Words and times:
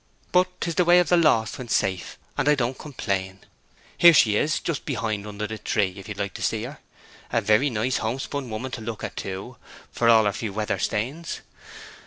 But, 0.31 0.47
'tis 0.61 0.73
the 0.73 0.83
way 0.83 0.99
of 0.99 1.09
the 1.09 1.15
lost 1.15 1.59
when 1.59 1.67
safe, 1.69 2.17
and 2.35 2.49
I 2.49 2.55
don't 2.55 2.75
complain. 2.75 3.41
Here 3.95 4.15
she 4.15 4.35
is, 4.35 4.59
just 4.59 4.83
behind, 4.83 5.27
under 5.27 5.45
the 5.45 5.59
tree, 5.59 5.93
if 5.95 6.07
you'd 6.07 6.17
like 6.17 6.33
to 6.33 6.41
see 6.41 6.63
her? 6.63 6.79
a 7.31 7.39
very 7.39 7.69
nice 7.69 7.97
homespun 7.97 8.49
woman 8.49 8.71
to 8.71 8.81
look 8.81 9.03
at, 9.03 9.15
too, 9.15 9.57
for 9.91 10.09
all 10.09 10.25
her 10.25 10.33
few 10.33 10.53
weather 10.53 10.79
stains. 10.79 11.41